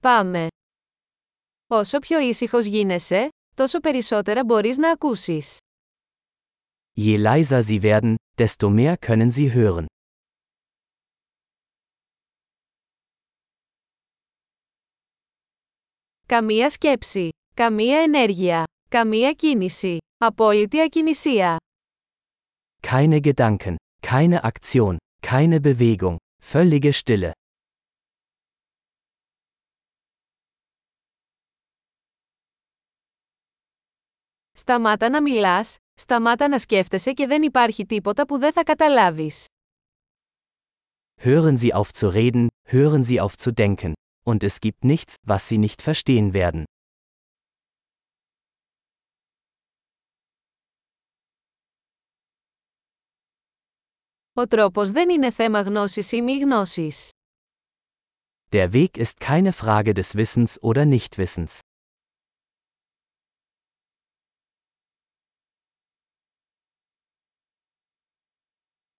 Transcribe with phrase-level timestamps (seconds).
[0.00, 0.46] Πάμε.
[1.66, 5.56] Όσο πιο ήσυχος γίνεσαι, τόσο περισσότερα μπορείς να ακούσεις.
[7.00, 9.84] Je leiser sie werden, desto mehr können sie hören.
[16.26, 17.28] Καμία σκέψη.
[17.54, 18.64] Καμία ενέργεια.
[18.88, 19.96] Καμία κίνηση.
[20.18, 21.56] Απόλυτη ακινησία.
[22.82, 23.74] Keine Gedanken,
[24.06, 24.96] keine Aktion,
[25.26, 26.16] keine Bewegung,
[26.52, 27.30] völlige Stille.
[34.57, 39.45] Σταμάτα να μιλάς, σταμάτα να σκέφτεσαι και δεν υπάρχει τίποτα που δεν θα καταλάβεις.
[41.21, 43.91] Hören Sie auf zu reden, hören Sie auf zu denken.
[44.25, 46.63] Und es gibt nichts, was Sie nicht verstehen werden.
[54.35, 57.09] Ο τρόπος δεν είναι θέμα γνώσης ή μη γνώσης.
[58.51, 61.59] Der Weg ist keine Frage des Wissens oder Nichtwissens.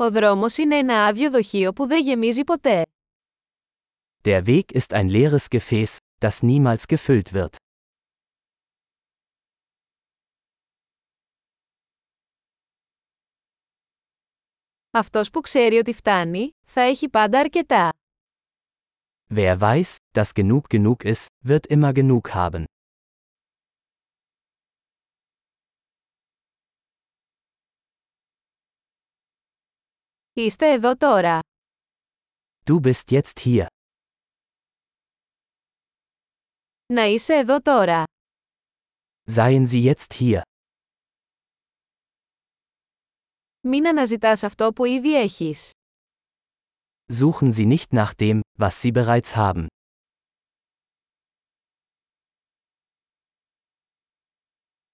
[0.02, 2.84] Ο δρόμος είναι ένα άδειο δοχείο που δεν γεμίζει ποτέ.
[4.24, 7.56] Der Weg ist ein leeres Gefäß, das niemals gefüllt wird.
[14.92, 17.90] Αυτός που ξέρει ότι φτάνει, θα έχει πάντα αρκετά.
[19.36, 22.64] Wer weiß, dass genug genug ist, wird immer genug haben.
[30.39, 31.39] Είστε εδώ τώρα.
[32.71, 33.67] Du bist jetzt hier.
[36.87, 38.05] Να είσαι εδώ τώρα.
[39.31, 40.41] Seien Sie jetzt hier.
[43.61, 45.71] Μην αναζητάς αυτό που ήδη έχεις.
[47.13, 49.67] Suchen Sie nicht nach dem, was Sie bereits haben.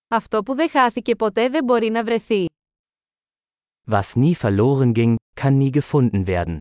[0.08, 2.46] Αυτό που δεν χάθηκε ποτέ δεν μπορεί να βρεθεί.
[3.90, 6.57] Was nie verloren ging, kann nie gefunden werden.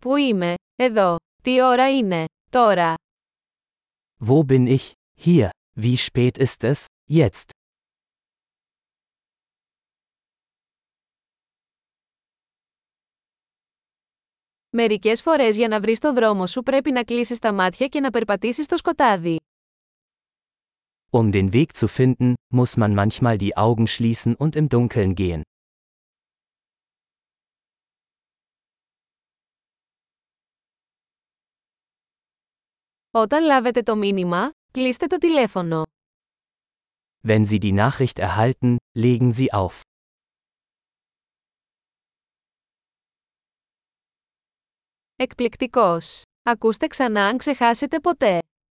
[0.00, 2.94] Πού είμαι, εδώ, τι ώρα είναι, τώρα.
[4.26, 4.92] Wo bin ich?
[5.24, 5.48] Hier.
[5.80, 6.84] Wie spät ist es?
[7.12, 7.50] Jetzt.
[14.68, 18.10] Μερικές φορές για να βρεις το δρόμο σου πρέπει να κλείσεις τα μάτια και να
[18.10, 19.36] περπατήσεις στο σκοτάδι.
[21.15, 25.43] Um den Weg zu finden, muss man manchmal die Augen schließen und im Dunkeln gehen.
[33.11, 35.83] Όταν λάβετε το μήνυμα, κλείστε το τηλέφωνο.
[37.27, 39.81] Wenn Sie die Nachricht erhalten, legen Sie auf.
[45.15, 46.21] Εκπληκτικός!
[46.43, 48.39] Ακούστε ξανά αν ξεχάσετε ποτέ.